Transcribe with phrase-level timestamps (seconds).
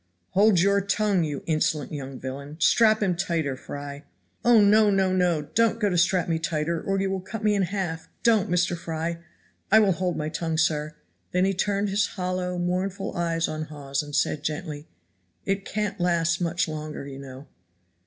[0.31, 2.59] "Hold your tongue, you insolent young villain.
[2.59, 4.03] Strap him tighter, Fry."
[4.43, 4.89] "Oh no!
[4.89, 5.13] no!
[5.13, 5.43] no!
[5.43, 8.75] don't go to strap me tighter or you will cut me in half don't, Mr.
[8.75, 9.19] Fry.
[9.71, 10.95] I will hold my tongue, sir."
[11.33, 14.87] Then he turned his hollow, mournful eyes on Hawes and said gently,
[15.45, 17.45] "It can't last much longer, you know."